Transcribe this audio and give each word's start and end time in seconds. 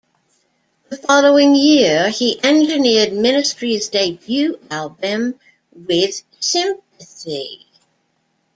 The 0.89 0.97
following 0.97 1.53
year, 1.53 2.09
he 2.09 2.43
engineered 2.43 3.13
Ministry's 3.13 3.87
debut 3.87 4.57
album, 4.71 5.39
"With 5.71 6.23
Sympathy". 6.39 7.67